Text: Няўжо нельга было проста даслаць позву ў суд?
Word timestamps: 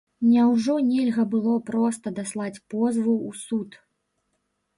Няўжо 0.29 0.77
нельга 0.85 1.25
было 1.33 1.53
проста 1.69 2.15
даслаць 2.21 2.63
позву 2.73 3.15
ў 3.27 3.31
суд? 3.45 3.69